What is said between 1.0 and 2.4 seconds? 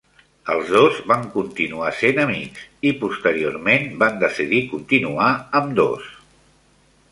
van continuar sent